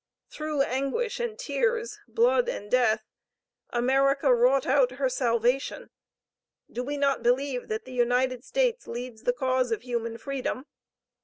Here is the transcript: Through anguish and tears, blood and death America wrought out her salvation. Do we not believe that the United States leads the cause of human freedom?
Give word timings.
Through 0.31 0.61
anguish 0.63 1.19
and 1.19 1.37
tears, 1.37 1.99
blood 2.07 2.49
and 2.49 2.71
death 2.71 3.03
America 3.69 4.33
wrought 4.33 4.65
out 4.65 4.93
her 4.93 5.09
salvation. 5.09 5.91
Do 6.71 6.83
we 6.83 6.97
not 6.97 7.21
believe 7.21 7.67
that 7.67 7.85
the 7.85 7.93
United 7.93 8.43
States 8.43 8.87
leads 8.87 9.25
the 9.25 9.33
cause 9.33 9.71
of 9.71 9.83
human 9.83 10.17
freedom? 10.17 10.65